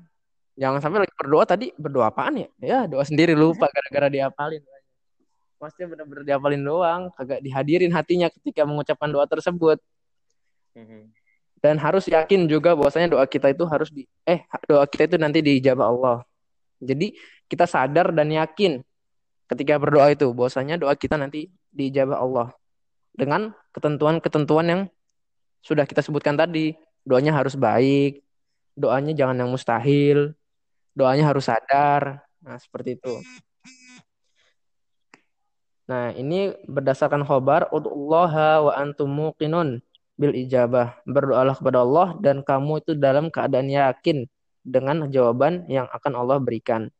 [0.59, 2.47] jangan sampai lagi berdoa tadi berdoa apaan ya?
[2.59, 4.59] Ya doa sendiri lupa gara-gara diapalin.
[5.59, 9.79] Maksudnya benar-benar dihafalin doang kagak dihadirin hatinya ketika mengucapkan doa tersebut.
[10.69, 11.11] Mm-hmm.
[11.59, 15.43] dan harus yakin juga bahwasanya doa kita itu harus di eh doa kita itu nanti
[15.43, 16.17] diijabah Allah.
[16.79, 17.11] Jadi
[17.51, 18.79] kita sadar dan yakin
[19.49, 22.47] ketika berdoa itu bahwasanya doa kita nanti diijabah Allah.
[23.11, 24.81] Dengan ketentuan-ketentuan yang
[25.59, 26.77] sudah kita sebutkan tadi.
[27.03, 28.23] Doanya harus baik
[28.79, 30.31] doanya jangan yang mustahil
[30.99, 33.15] doanya harus sadar nah seperti itu
[35.89, 39.81] Nah, ini berdasarkan khobar Allah wa antum muqinun
[40.21, 41.01] bil ijabah.
[41.09, 44.29] Berdoalah kepada Allah dan kamu itu dalam keadaan yakin
[44.61, 46.93] dengan jawaban yang akan Allah berikan.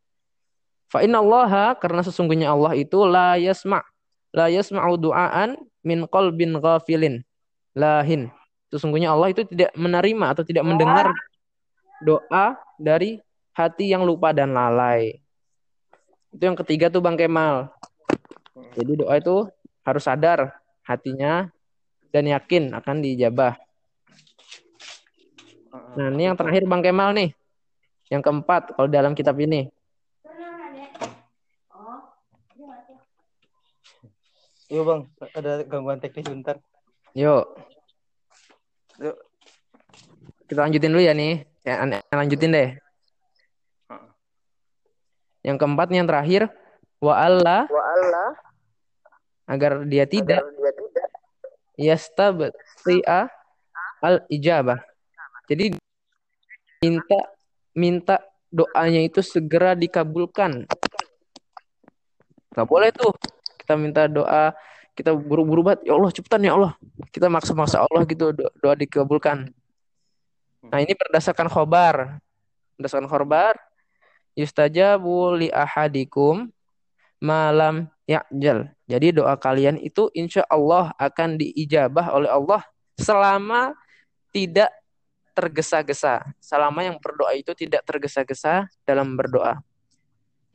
[0.90, 3.86] Fa inna Allah karena sesungguhnya Allah itu la yasma'
[4.34, 5.54] la yasma'u du'aan
[5.86, 7.22] min qalbin ghafilin
[7.78, 8.34] lahin.
[8.74, 11.14] Sesungguhnya Allah itu tidak menerima atau tidak mendengar
[12.02, 13.22] doa dari
[13.60, 15.20] hati yang lupa dan lalai.
[16.32, 17.68] Itu yang ketiga tuh Bang Kemal.
[18.80, 19.52] Jadi doa itu
[19.84, 20.56] harus sadar
[20.88, 21.52] hatinya
[22.16, 23.60] dan yakin akan dijabah.
[26.00, 27.30] Nah, ini yang terakhir Bang Kemal nih.
[28.08, 29.68] Yang keempat kalau dalam kitab ini.
[34.70, 36.62] Yuk Bang, ada gangguan teknis sebentar.
[37.18, 37.58] Yuk.
[39.02, 39.18] Yuk.
[40.46, 41.42] Kita lanjutin dulu ya nih.
[41.66, 41.82] Ya,
[42.14, 42.70] lanjutin deh.
[45.50, 46.46] Yang keempat yang terakhir
[47.02, 48.30] wa Allah wa Allah
[49.50, 50.46] agar dia tidak
[51.74, 53.34] yastabti'a
[54.06, 54.78] al ijabah.
[55.50, 55.74] Jadi
[56.86, 57.20] minta
[57.74, 58.16] minta
[58.54, 60.70] doanya itu segera dikabulkan.
[62.54, 63.10] Gak boleh tuh
[63.58, 64.54] kita minta doa
[64.98, 66.74] kita buru-buru banget ya Allah cepetan ya Allah
[67.14, 69.48] kita maksa-maksa Allah gitu doa dikabulkan
[70.68, 72.20] nah ini berdasarkan khobar
[72.76, 73.56] berdasarkan khobar
[74.40, 76.48] yustajabu li ahadikum
[77.20, 78.72] malam ya'jal.
[78.88, 82.64] Jadi doa kalian itu insya Allah akan diijabah oleh Allah
[82.96, 83.76] selama
[84.32, 84.72] tidak
[85.36, 86.24] tergesa-gesa.
[86.40, 89.60] Selama yang berdoa itu tidak tergesa-gesa dalam berdoa.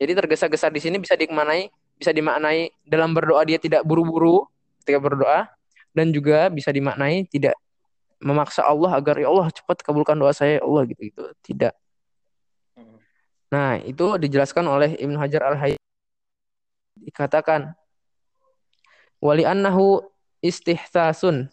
[0.01, 4.43] Jadi tergesa-gesa di sini bisa dimaknai bisa dimaknai dalam berdoa dia tidak buru-buru
[4.83, 5.47] ketika berdoa
[5.95, 7.55] dan juga bisa dimaknai tidak
[8.19, 11.23] memaksa Allah agar ya Allah cepat kabulkan doa saya ya Allah gitu gitu.
[11.39, 11.84] Tidak.
[13.53, 15.77] Nah, itu dijelaskan oleh Ibnu Hajar Al-Hayy
[17.05, 17.77] dikatakan
[19.21, 20.01] wali annahu
[20.41, 21.49] istihsasun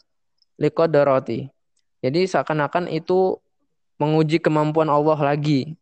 [0.57, 1.52] liqadarati.
[2.02, 3.38] Jadi seakan-akan itu
[4.00, 5.78] menguji kemampuan Allah lagi.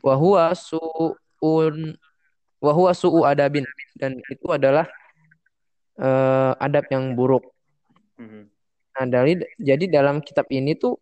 [0.00, 1.94] Wahwa su'un
[2.60, 4.88] wahwa su'u adabin dan itu adalah
[6.00, 7.44] uh, adab yang buruk.
[8.16, 8.42] Mm-hmm.
[8.90, 10.98] Nah, dari jadi dalam kitab ini tuh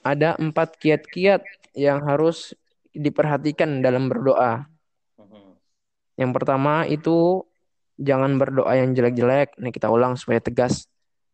[0.00, 1.44] ada empat kiat-kiat
[1.76, 2.56] yang harus
[2.94, 4.66] diperhatikan dalam berdoa.
[5.16, 5.46] Mm-hmm.
[6.20, 7.46] Yang pertama itu
[8.00, 9.56] jangan berdoa yang jelek-jelek.
[9.58, 10.90] Nih kita ulang supaya tegas.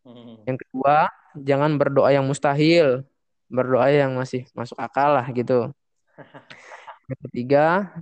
[0.06, 0.46] Mm-hmm.
[0.46, 0.96] Yang kedua,
[1.40, 3.06] jangan berdoa yang mustahil.
[3.46, 5.70] Berdoa yang masih masuk akal lah gitu.
[7.06, 7.94] Yang ketiga,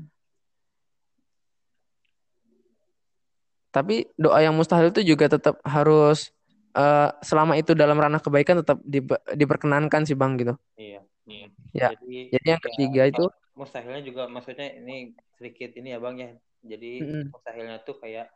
[3.74, 6.30] Tapi doa yang mustahil itu juga tetap harus
[6.78, 9.02] uh, selama itu dalam ranah kebaikan tetap di,
[9.34, 10.54] diperkenankan sih bang gitu.
[10.78, 11.02] Iya.
[11.26, 11.46] iya.
[11.74, 11.88] Ya.
[11.98, 16.30] Jadi, Jadi yang ya, ketiga itu mustahilnya juga maksudnya ini sedikit ini ya bang ya.
[16.64, 17.24] Jadi mm -hmm.
[17.30, 18.26] mustahilnya tuh kayak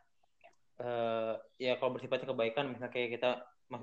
[0.82, 3.30] uh, ya kalau bersifatnya kebaikan misalnya kayak kita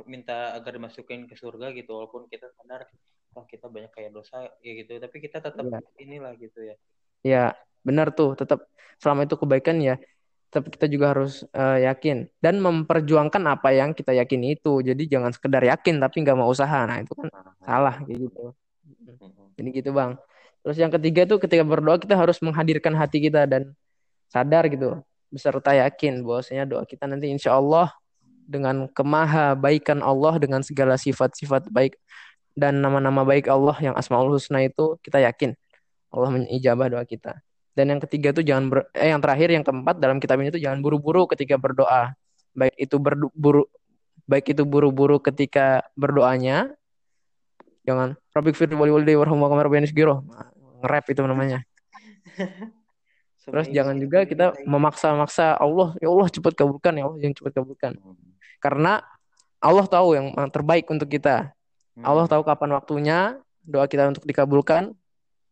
[0.10, 2.90] minta agar dimasukin ke surga gitu walaupun kita sadar
[3.38, 5.80] oh kita banyak kayak dosa ya gitu tapi kita tetap ya.
[6.02, 6.76] inilah gitu ya.
[7.22, 7.46] Ya
[7.86, 8.66] benar tuh tetap
[8.98, 10.02] selama itu kebaikan ya
[10.50, 14.80] tapi kita juga harus uh, yakin dan memperjuangkan apa yang kita yakini itu.
[14.80, 16.88] Jadi jangan sekedar yakin tapi nggak mau usaha.
[16.88, 17.28] Nah itu kan
[17.60, 18.56] salah kayak gitu.
[19.60, 20.16] Jadi gitu bang.
[20.66, 23.78] Terus yang ketiga tuh ketika berdoa kita harus menghadirkan hati kita dan
[24.34, 24.98] sadar gitu
[25.30, 27.94] beserta yakin bahwasanya doa kita nanti insya Allah
[28.50, 31.94] dengan kemaha baikan Allah dengan segala sifat-sifat baik
[32.58, 35.54] dan nama-nama baik Allah yang asmaul husna itu kita yakin
[36.10, 37.38] Allah menijabah doa kita.
[37.76, 40.64] Dan yang ketiga itu jangan ber, eh yang terakhir yang keempat dalam kitab ini itu
[40.64, 42.16] jangan buru-buru ketika berdoa.
[42.56, 43.68] Baik itu berburu
[44.24, 46.72] baik itu buru-buru ketika berdoanya.
[47.84, 49.68] Jangan Rabbik fir wali walidayya warhamhuma kama
[50.82, 51.60] Nge-rap itu namanya.
[53.46, 57.94] Terus jangan juga kita memaksa-maksa Allah, ya Allah cepat kabulkan ya Allah yang cepat kabulkan.
[58.02, 58.18] Hmm.
[58.58, 59.06] Karena
[59.62, 61.54] Allah tahu yang terbaik untuk kita.
[62.02, 62.34] Allah hmm.
[62.34, 63.18] tahu kapan waktunya
[63.62, 64.98] doa kita untuk dikabulkan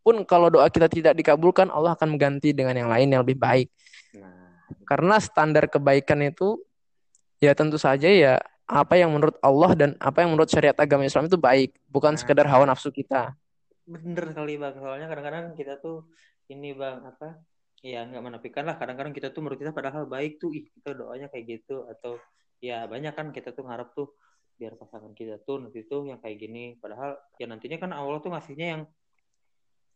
[0.04, 3.72] pun kalau doa kita tidak dikabulkan, Allah akan mengganti dengan yang lain yang lebih baik.
[4.20, 4.68] Nah.
[4.84, 6.60] Karena standar kebaikan itu
[7.40, 8.36] ya tentu saja ya
[8.68, 12.20] apa yang menurut Allah dan apa yang menurut syariat agama Islam itu baik, bukan nah.
[12.20, 13.32] sekedar hawa nafsu kita.
[13.84, 16.08] Bener kali bang, soalnya kadang-kadang kita tuh
[16.52, 17.40] ini bang apa?
[17.84, 18.80] Ya nggak menafikan lah.
[18.80, 22.16] Kadang-kadang kita tuh menurut kita padahal baik tuh, ih kita doanya kayak gitu atau
[22.64, 24.16] ya banyak kan kita tuh ngarep tuh
[24.56, 26.80] biar pasangan kita tuh nanti tuh yang kayak gini.
[26.80, 28.84] Padahal ya nantinya kan Allah tuh ngasihnya yang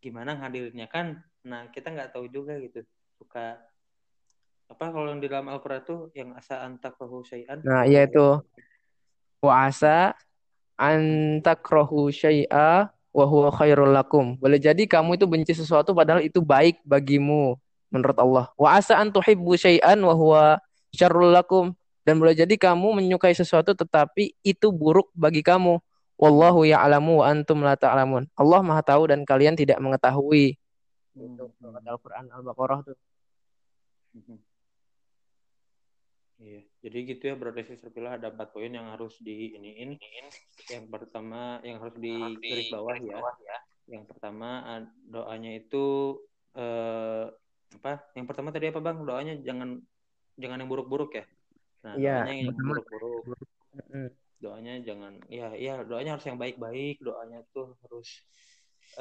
[0.02, 2.86] gimana ngadirinnya kan nah kita nggak tahu juga gitu
[3.18, 3.58] suka
[4.68, 8.44] apa kalau yang di dalam Al-Quran tuh yang asa antakrohu syai'an nah iya itu
[9.42, 10.14] wa asa
[10.78, 16.86] antakrohu syai'a wa huwa khairul lakum boleh jadi kamu itu benci sesuatu padahal itu baik
[16.86, 17.58] bagimu
[17.90, 20.62] menurut Allah wa asa an tuhibbu syai'an wa huwa
[20.94, 21.74] syarrul lakum
[22.06, 25.82] dan boleh jadi kamu menyukai sesuatu tetapi itu buruk bagi kamu
[26.18, 28.26] Wallahu ya'lamu wa antum la ta'lamun.
[28.34, 30.58] Allah Maha tahu dan kalian tidak mengetahui.
[31.14, 31.46] Itu.
[31.62, 32.98] Al-Qur'an Al-Baqarah tuh.
[36.38, 39.98] Iya, jadi gitu ya berarti terpilah ada empat poin yang harus di ini ini.
[40.70, 43.18] Yang pertama yang harus di garis bawah ya.
[43.42, 43.60] ya.
[43.90, 44.50] Yang pertama
[45.10, 45.86] doanya itu
[46.54, 47.26] eh,
[47.82, 48.06] apa?
[48.14, 48.98] Yang pertama tadi apa bang?
[49.02, 49.82] Doanya jangan
[50.38, 51.26] jangan yang buruk-buruk ya.
[51.82, 53.26] Nah, ya, doanya yang buruk-buruk
[54.38, 58.22] doanya jangan ya ya doanya harus yang baik-baik doanya tuh harus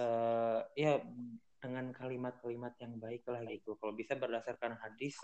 [0.01, 0.97] uh, ya
[1.61, 5.19] dengan kalimat-kalimat yang baik lah gitu kalau bisa berdasarkan hadis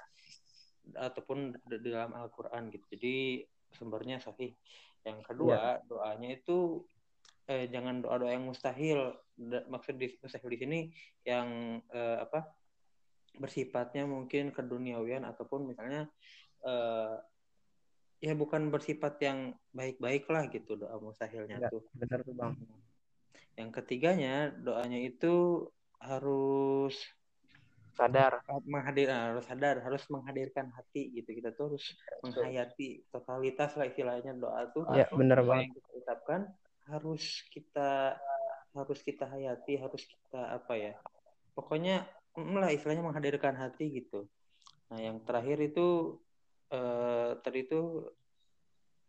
[0.95, 4.53] ataupun di dalam Al-Quran gitu jadi sumbernya sahih
[5.03, 5.87] yang kedua ya.
[5.87, 6.87] doanya itu
[7.51, 9.14] eh, jangan doa doa yang mustahil
[9.66, 10.81] maksud di mustahil di sini
[11.27, 12.51] yang eh, apa
[13.38, 16.07] bersifatnya mungkin keduniawian ataupun misalnya
[16.62, 17.16] eh,
[18.23, 19.38] ya bukan bersifat yang
[19.75, 21.83] baik-baik lah gitu doa mustahilnya ya, tuh.
[21.99, 22.55] Benar tuh bang.
[23.59, 25.66] Yang ketiganya doanya itu
[25.99, 26.95] harus
[27.95, 28.43] sadar.
[28.65, 31.31] Menghadir nah, harus sadar harus menghadirkan hati gitu.
[31.33, 31.85] Kita tuh harus
[32.25, 34.89] menghayati totalitas lah istilahnya doa tuh.
[34.93, 35.73] Ya, benar banget.
[35.77, 36.41] kita ucapkan
[36.91, 37.25] harus
[37.55, 38.19] kita
[38.73, 40.93] harus kita hayati harus kita apa ya
[41.53, 44.25] pokoknya lah istilahnya menghadirkan hati gitu.
[44.89, 46.17] Nah yang terakhir itu
[46.73, 48.09] uh, tadi itu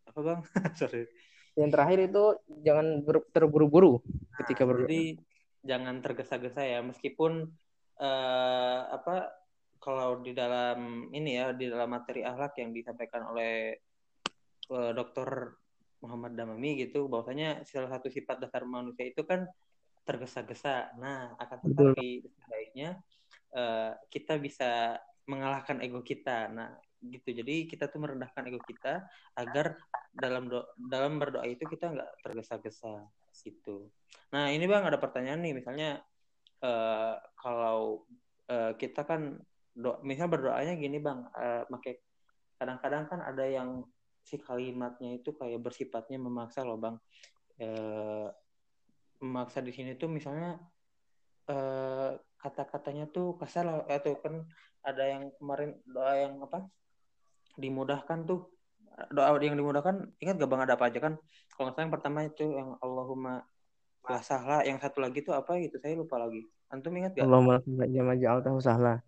[0.03, 0.39] apa bang?
[0.79, 1.07] Sorry.
[1.55, 2.23] Yang terakhir itu
[2.65, 4.89] jangan ber, terburu-buru nah, ketika berdoa.
[4.91, 5.15] Jadi
[5.63, 6.79] jangan tergesa-gesa ya.
[6.83, 7.47] Meskipun
[7.99, 9.33] uh, apa
[9.83, 13.75] kalau di dalam ini ya di dalam materi akhlak yang disampaikan oleh
[14.71, 15.59] uh, dokter
[15.99, 19.47] Muhammad Damami gitu bahwasanya salah satu sifat dasar manusia itu kan
[20.03, 20.91] tergesa-gesa.
[20.99, 22.99] Nah, akan tetapi sebaiknya
[23.55, 26.51] uh, kita bisa mengalahkan ego kita.
[26.51, 27.31] Nah, gitu.
[27.31, 29.07] Jadi kita tuh merendahkan ego kita
[29.39, 29.79] agar
[30.11, 33.07] dalam do dalam berdoa itu kita nggak tergesa-gesa.
[33.31, 33.87] Gitu.
[34.31, 35.55] Nah ini bang ada pertanyaan nih.
[35.55, 36.03] Misalnya
[36.63, 38.07] uh, kalau
[38.47, 39.37] uh, kita kan
[39.75, 41.27] do misal berdoanya gini bang.
[41.35, 42.01] Uh, make
[42.57, 43.83] kadang-kadang kan ada yang
[44.23, 46.95] si kalimatnya itu kayak bersifatnya memaksa loh bang.
[47.59, 48.31] Uh,
[49.19, 50.59] memaksa di sini tuh misalnya
[51.51, 53.83] uh, kata-katanya tuh kasar lah.
[53.91, 54.47] Atau kan
[54.83, 56.63] ada yang kemarin doa yang apa?
[57.59, 58.47] Dimudahkan tuh.
[59.09, 61.13] Doa yang dimudahkan ingat gak bang ada apa aja kan?
[61.57, 63.41] Kalau salah yang pertama itu yang Allahumma
[64.03, 65.79] la sahla yang satu lagi tuh apa gitu?
[65.79, 66.43] Saya lupa lagi.
[66.67, 68.99] Antum ingat gak Allahumma jama ja'altahu sahla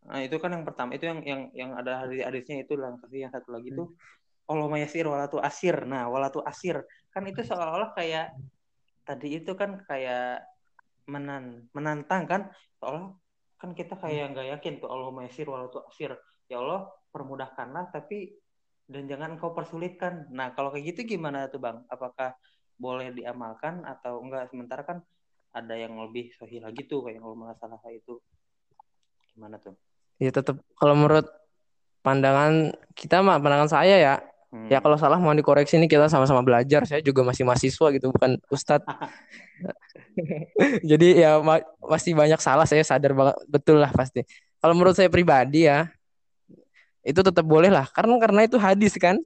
[0.00, 3.28] nah itu kan yang pertama itu yang yang yang ada hadis hadisnya itu lah yang
[3.28, 3.92] satu lagi tuh
[4.50, 5.86] Allahumma yasir walatu asir.
[5.86, 6.82] Nah walatu asir.
[7.14, 8.34] Kan itu seolah-olah kayak
[9.06, 10.42] tadi itu kan kayak
[11.06, 12.50] menan menantang kan?
[12.82, 13.14] Soalnya
[13.62, 16.18] kan kita kayak nggak yakin tuh Allahumma yasir walatu asir.
[16.50, 18.34] Ya Allah permudahkanlah tapi
[18.90, 20.26] dan jangan engkau persulitkan.
[20.34, 21.86] Nah, kalau kayak gitu gimana tuh, Bang?
[21.86, 22.34] Apakah
[22.80, 24.48] boleh diamalkan atau enggak?
[24.48, 24.98] Sementara kan
[25.52, 28.16] ada yang lebih sahih lagi tuh kayak kalau masalah itu.
[29.36, 29.76] Gimana tuh?
[30.16, 31.28] Ya tetap kalau menurut
[32.00, 34.14] pandangan kita mah pandangan saya ya.
[34.50, 34.66] Hmm.
[34.66, 36.82] Ya kalau salah mau dikoreksi nih kita sama-sama belajar.
[36.88, 38.88] Saya juga masih mahasiswa gitu, bukan ustadz.
[40.90, 44.26] Jadi ya ma masih banyak salah saya sadar banget betul lah pasti.
[44.58, 45.86] Kalau menurut saya pribadi ya,
[47.04, 49.16] itu tetap boleh lah karena karena itu hadis kan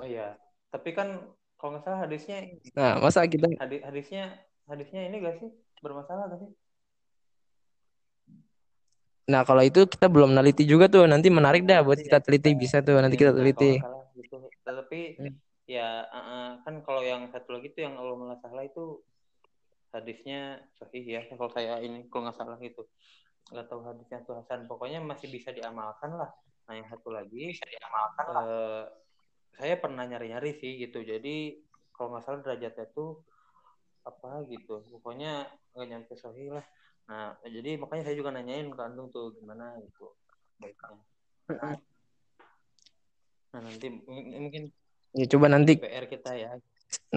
[0.00, 0.36] oh iya
[0.72, 1.20] tapi kan
[1.64, 4.36] kalau nggak salah hadisnya nah masa kita hadis hadisnya
[4.68, 5.50] hadisnya ini gak sih?
[5.84, 6.50] Bermasalah gak sih?
[9.24, 11.08] Nah kalau itu kita belum neliti juga tuh.
[11.08, 13.00] Nanti menarik dah buat kita teliti bisa tuh.
[13.00, 13.72] Nanti kita iya, teliti.
[14.14, 14.36] gitu.
[14.64, 15.34] tapi hmm.
[15.64, 19.00] ya uh, kan kalau yang satu lagi tuh yang Allah malah salah itu
[19.92, 21.20] hadisnya sahih ya.
[21.28, 22.84] Kalau saya ini kalau nggak salah itu.
[23.52, 24.64] Nggak tahu hadisnya tuh Hasan.
[24.68, 26.32] Pokoknya masih bisa diamalkan lah.
[26.64, 27.52] Nah yang satu lagi
[28.24, 28.88] uh,
[29.58, 31.02] saya pernah nyari-nyari sih gitu.
[31.02, 31.62] Jadi
[31.94, 33.22] kalau nggak salah derajatnya tuh
[34.04, 34.82] apa gitu.
[34.90, 36.66] Pokoknya nggak nyampe sahih lah.
[37.10, 40.12] Nah jadi makanya saya juga nanyain ke Antung tuh gimana gitu
[40.58, 40.98] baiknya.
[43.54, 44.72] Nah nanti mungkin
[45.14, 46.58] ya coba nanti PR kita ya.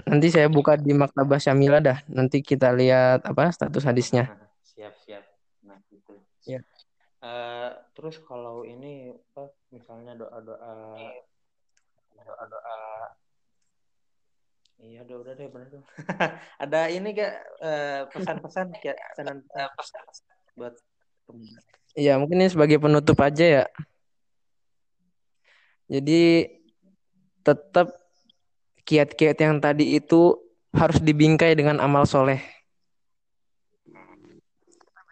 [0.05, 2.01] Nanti saya buka di Maktabah Syamila dah.
[2.09, 4.29] Nanti kita lihat apa status hadisnya.
[4.29, 5.23] Nah, siap siap.
[5.65, 6.17] Nah gitu.
[6.45, 6.61] Ya.
[7.17, 10.13] Uh, terus kalau ini apa misalnya
[14.77, 15.83] iya udah udah deh benar tuh
[16.63, 17.33] ada ini gak
[17.65, 20.03] uh, pesan-pesan kayak pesanan pesan
[20.57, 20.73] buat
[21.97, 23.65] Iya mungkin ini sebagai penutup aja ya.
[25.91, 26.47] Jadi
[27.43, 27.89] tetap
[28.87, 30.39] kiat-kiat yang tadi itu
[30.71, 32.39] harus dibingkai dengan amal soleh.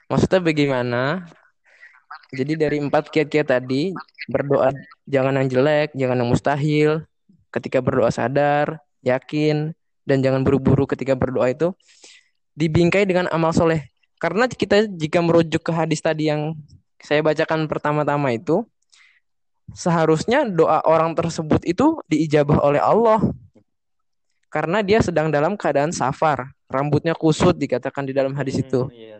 [0.08, 1.26] Maksudnya bagaimana
[2.36, 3.95] jadi dari empat kiat-kiat tadi
[4.28, 4.76] berdoa
[5.08, 6.91] jangan yang jelek, jangan yang mustahil.
[7.50, 9.71] Ketika berdoa sadar, yakin,
[10.04, 11.71] dan jangan buru-buru ketika berdoa itu
[12.54, 13.88] dibingkai dengan amal soleh.
[14.19, 16.56] Karena kita jika merujuk ke hadis tadi yang
[17.00, 18.63] saya bacakan pertama-tama itu,
[19.76, 23.19] seharusnya doa orang tersebut itu diijabah oleh Allah.
[24.52, 28.88] Karena dia sedang dalam keadaan safar, rambutnya kusut dikatakan di dalam hadis itu.
[28.88, 29.19] Hmm, iya.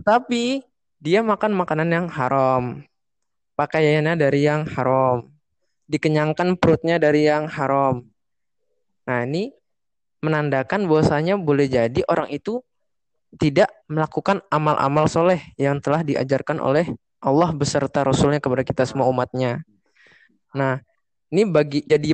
[0.00, 0.64] Tetapi
[1.00, 2.84] dia makan makanan yang haram,
[3.56, 5.32] pakaiannya dari yang haram,
[5.88, 8.04] dikenyangkan perutnya dari yang haram.
[9.08, 9.48] Nah, ini
[10.20, 12.60] menandakan bahwasanya boleh jadi orang itu
[13.40, 16.92] tidak melakukan amal-amal soleh yang telah diajarkan oleh
[17.24, 19.64] Allah beserta Rasulnya kepada kita semua umatnya.
[20.52, 20.84] Nah,
[21.32, 22.12] ini bagi jadi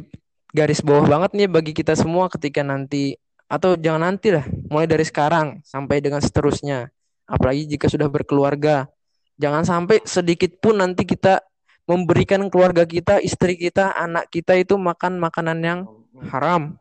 [0.55, 3.19] garis bawah banget nih bagi kita semua ketika nanti
[3.51, 6.91] atau jangan nanti lah, mulai dari sekarang sampai dengan seterusnya
[7.27, 8.87] apalagi jika sudah berkeluarga.
[9.37, 11.45] Jangan sampai sedikit pun nanti kita
[11.85, 15.81] memberikan keluarga kita, istri kita, anak kita itu makan makanan yang
[16.33, 16.81] haram.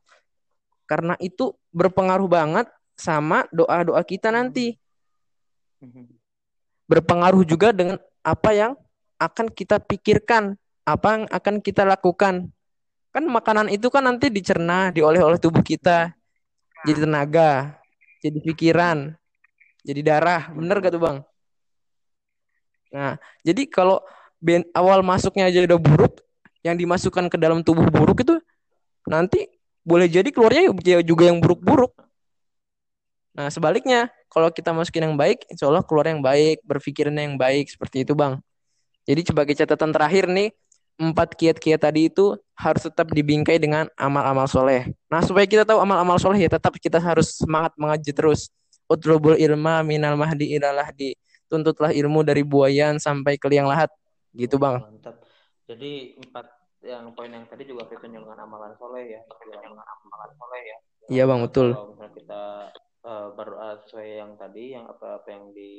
[0.88, 4.80] Karena itu berpengaruh banget sama doa-doa kita nanti.
[6.88, 8.72] Berpengaruh juga dengan apa yang
[9.20, 10.56] akan kita pikirkan,
[10.88, 12.50] apa yang akan kita lakukan.
[13.12, 16.14] Kan makanan itu kan nanti dicerna, dioleh oleh tubuh kita.
[16.86, 17.82] Jadi tenaga,
[18.22, 19.18] jadi pikiran,
[19.86, 21.18] jadi darah bener gak tuh bang
[22.90, 23.14] nah
[23.46, 24.02] jadi kalau
[24.42, 26.26] ben, awal masuknya aja udah buruk
[26.66, 28.42] yang dimasukkan ke dalam tubuh buruk itu
[29.06, 29.46] nanti
[29.86, 31.94] boleh jadi keluarnya ya juga yang buruk-buruk.
[33.38, 37.70] Nah, sebaliknya, kalau kita masukin yang baik, insya Allah keluar yang baik, berpikiran yang baik,
[37.70, 38.42] seperti itu, Bang.
[39.06, 40.50] Jadi sebagai catatan terakhir nih,
[40.96, 44.88] empat kiat-kiat tadi itu harus tetap dibingkai dengan amal-amal soleh.
[45.12, 48.48] Nah, supaya kita tahu amal-amal soleh ya tetap kita harus semangat mengaji terus.
[48.86, 51.18] Utlubul ilma minal mahdi ilalah di.
[51.46, 53.94] Tuntutlah ilmu dari buayan sampai ke liang lahat.
[54.34, 54.82] Gitu, Bang.
[54.82, 55.22] Mantap.
[55.70, 56.46] Jadi empat
[56.86, 59.22] yang poin yang tadi juga kita dengan amalan soleh ya.
[59.42, 60.78] Dengan amalan soleh ya.
[61.06, 61.78] Iya, Bang, betul.
[61.78, 62.44] Kalau misalnya kita
[63.06, 65.74] uh, berdoa sesuai yang tadi, yang apa-apa yang di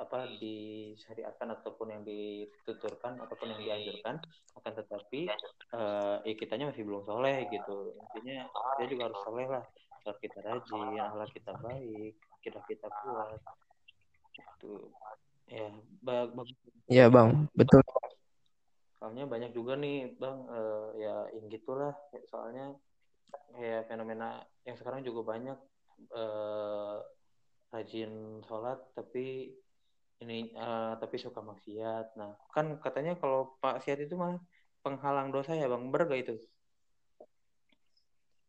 [0.00, 4.24] apa disyariatkan ataupun yang dituturkan ataupun yang dianjurkan
[4.56, 5.28] akan tetapi
[5.76, 8.48] uh, ya kitanya masih belum soleh gitu intinya
[8.80, 9.64] dia juga harus soleh lah
[10.02, 13.40] kalau kita rajin Allah kita baik kita kita kuat
[14.34, 14.72] itu
[15.48, 15.68] ya
[16.02, 16.48] bagus
[16.90, 17.82] ya bang betul
[18.98, 21.94] soalnya banyak juga nih bang uh, ya yang gitulah
[22.30, 22.74] soalnya
[23.58, 25.58] ya fenomena yang sekarang juga banyak
[26.14, 27.02] uh,
[27.72, 29.56] rajin sholat tapi
[30.22, 32.14] ini uh, tapi suka maksiat.
[32.14, 34.38] Nah, kan katanya kalau Pak Siat itu mah
[34.86, 35.90] penghalang dosa ya, Bang.
[35.90, 36.34] Bener gak itu?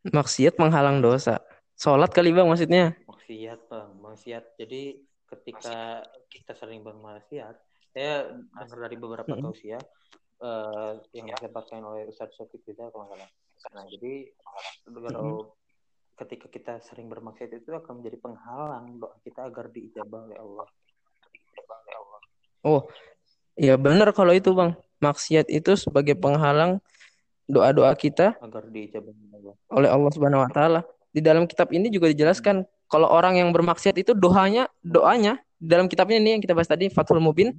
[0.04, 1.40] Maksiat penghalang dosa.
[1.80, 2.92] Sholat kali Bang maksudnya?
[3.08, 3.96] Maksiat, Bang.
[4.04, 4.60] Maksiat.
[4.60, 5.00] Jadi
[5.32, 7.56] ketika kita sering bermaksiat,
[7.94, 9.46] saya dengar dari beberapa mm -hmm.
[9.48, 9.84] tausiah
[10.44, 13.32] uh, yang disebutkan oleh Ustadz Sofi kita kalau nggak salah.
[13.80, 14.14] Nah, jadi
[14.90, 16.18] kalau mm -hmm.
[16.26, 20.68] ketika kita sering bermaksiat itu akan menjadi penghalang doa kita agar diijabah oleh Allah.
[22.64, 22.88] Oh,
[23.60, 24.76] ya benar kalau itu bang.
[25.04, 26.80] Maksiat itu sebagai penghalang
[27.48, 29.14] doa-doa kita agar dijabah
[29.74, 30.82] oleh Allah Subhanahu Wa Taala.
[31.14, 32.90] Di dalam kitab ini juga dijelaskan hmm.
[32.90, 37.24] kalau orang yang bermaksiat itu doanya doanya dalam kitabnya ini yang kita bahas tadi Fathul
[37.24, 37.56] Mubin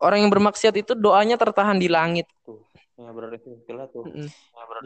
[0.00, 2.28] orang yang bermaksiat itu doanya tertahan di langit.
[2.44, 2.60] Tuh.
[2.96, 3.60] Ya berarti
[3.92, 4.08] tuh.
[4.08, 4.28] Mm -hmm.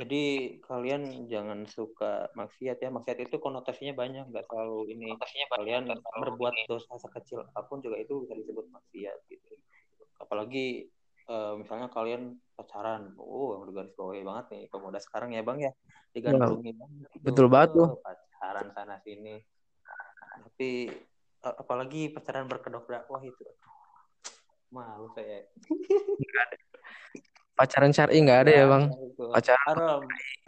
[0.03, 0.23] Jadi
[0.67, 2.91] kalian jangan suka maksiat ya.
[2.91, 5.15] Maksiat itu konotasinya banyak, nggak selalu ini.
[5.15, 9.55] Konotasinya kalian berbuat dosa sekecil apa pun juga itu bisa disebut maksiat gitu.
[10.19, 10.91] Apalagi
[11.31, 15.71] uh, misalnya kalian pacaran, oh yang udah garis bawahi banget nih pemuda sekarang ya bang
[15.71, 15.73] ya
[16.11, 16.81] digandrungi wow.
[16.83, 17.09] banget.
[17.23, 17.89] Betul banget tuh.
[18.03, 19.39] Pacaran sana sini.
[20.43, 20.91] Tapi
[21.41, 23.47] apalagi pacaran berkedok dakwah itu,
[24.71, 25.51] malu saya
[27.59, 28.85] pacaran syar'i nggak ada ya bang
[29.19, 30.01] pacaran haram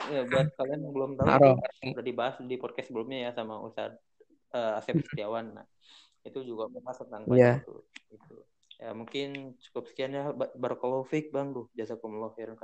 [0.09, 1.57] ya buat kalian yang belum tahu haram.
[1.93, 4.01] udah dibahas di podcast sebelumnya ya sama Ustadz
[4.57, 5.66] uh, Asep Setiawan nah
[6.24, 7.61] itu juga membahas tentang yeah.
[7.61, 8.35] itu, itu
[8.83, 12.59] ya mungkin cukup sekian ya barakallahu fik bang duh jazakumullah khairan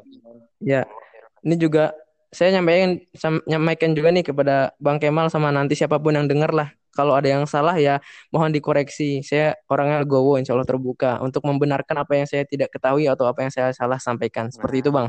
[0.58, 0.82] ya
[1.46, 1.94] ini juga
[2.34, 2.98] saya nyampaikan
[3.46, 7.30] nyampaikan juga nih kepada Bang Kemal sama nanti siapa pun yang dengar lah kalau ada
[7.30, 8.02] yang salah ya
[8.34, 9.22] mohon dikoreksi.
[9.22, 13.46] Saya orangnya gowo insya Allah terbuka untuk membenarkan apa yang saya tidak ketahui atau apa
[13.46, 14.50] yang saya salah sampaikan.
[14.50, 15.08] Seperti nah, itu bang.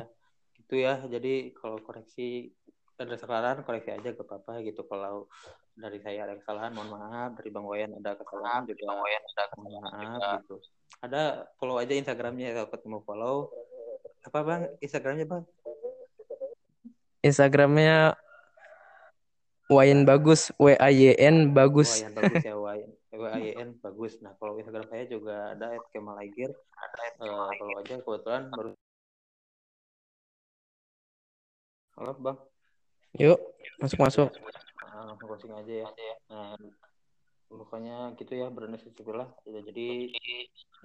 [0.62, 0.94] Itu ya.
[1.10, 2.54] Jadi kalau koreksi
[3.00, 4.84] ada kesalahan koreksi aja ke papa gitu.
[4.84, 5.32] Kalau
[5.72, 7.40] dari saya ada kesalahan mohon maaf.
[7.40, 10.56] Dari Bang Wayan ada kesalahan juga Bang Wayan ada mohon maaf gitu.
[11.00, 11.22] Ada
[11.56, 13.36] follow aja Instagramnya kalau ketemu follow.
[14.28, 15.44] Apa bang Instagramnya bang?
[17.24, 18.20] Instagramnya
[19.70, 22.04] Wayan bagus, W A Y N bagus.
[22.04, 22.92] Wayan bagus ya Wayan.
[23.16, 24.18] W A Y N bagus.
[24.20, 26.52] Nah kalau Instagram saya juga ada at Kemal Aigir.
[27.22, 28.72] Uh, kalau aja kebetulan baru.
[31.96, 32.49] Halo bang.
[33.18, 33.40] Yuk
[33.80, 34.30] masuk masuk.
[34.86, 35.90] Nah, closing aja ya.
[36.30, 36.54] Nah,
[37.50, 40.14] pokoknya gitu ya bernasibullah ya, jadi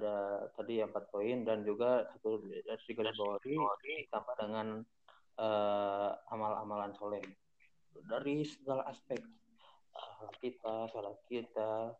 [0.00, 3.54] ada tadi empat poin dan juga satu dari garis bawahi
[4.08, 4.80] ditambah dengan
[5.36, 7.20] uh, amal-amalan soleh
[8.08, 9.20] dari segala aspek
[9.92, 11.94] uh, kita salat kita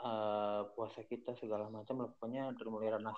[0.00, 3.14] uh, puasa kita segala macam pokoknya dari mulai ranah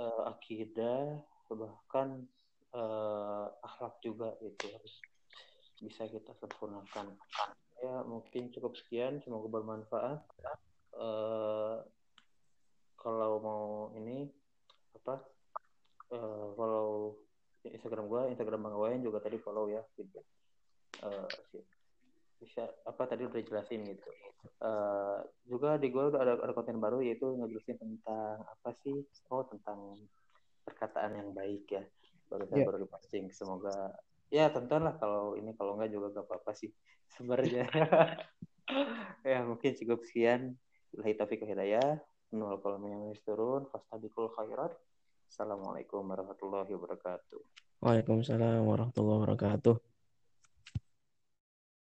[0.00, 1.20] uh, akidah
[1.52, 2.24] bahkan
[2.76, 4.94] uh, akhlak juga itu harus
[5.82, 7.18] bisa kita sempurnakan
[7.82, 10.22] ya mungkin cukup sekian semoga bermanfaat
[10.94, 11.82] uh,
[13.02, 13.66] kalau mau
[13.98, 14.30] ini
[14.94, 15.18] apa
[16.14, 17.18] uh, kalau
[17.66, 20.18] Instagram gue, Instagram Bang Wayan juga tadi follow ya gitu.
[21.02, 21.26] Uh,
[22.42, 24.10] bisa apa tadi udah jelasin gitu.
[24.58, 29.06] Uh, juga di gue udah ada, ada konten baru yaitu ngejelasin tentang apa sih?
[29.30, 30.02] Oh tentang
[30.66, 31.82] perkataan yang baik ya.
[32.32, 32.68] Baru saya yeah.
[32.72, 33.24] baru diposting.
[33.36, 33.92] Semoga
[34.32, 36.72] ya tonton lah kalau ini kalau enggak juga gak apa-apa sih
[37.14, 37.68] sebenarnya.
[39.28, 40.56] ya mungkin cukup sekian.
[40.96, 42.00] Billahi taufiq hidayah.
[42.32, 42.80] Nol kalau
[43.20, 43.68] turun.
[43.68, 44.72] Fastabikul khairat.
[45.28, 47.40] Assalamualaikum warahmatullahi wabarakatuh.
[47.84, 49.91] Waalaikumsalam warahmatullahi wabarakatuh.